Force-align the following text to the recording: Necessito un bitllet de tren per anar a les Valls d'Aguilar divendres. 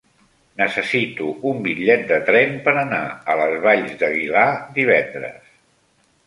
Necessito 0.59 1.27
un 1.49 1.59
bitllet 1.67 2.07
de 2.11 2.17
tren 2.29 2.55
per 2.69 2.73
anar 2.85 3.03
a 3.35 3.37
les 3.43 3.55
Valls 3.67 3.93
d'Aguilar 4.01 4.47
divendres. 4.81 5.55